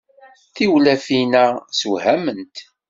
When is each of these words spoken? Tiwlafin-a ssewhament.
Tiwlafin-a 0.55 1.45
ssewhament. 1.77 2.55